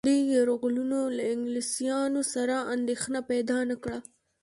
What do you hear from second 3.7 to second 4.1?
کړه.